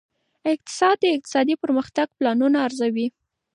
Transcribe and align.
اقتصاد 0.53 0.95
د 1.01 1.05
اقتصادي 1.15 1.55
پرمختګ 1.63 2.07
پلانونه 2.17 2.57
ارزوي. 2.67 3.07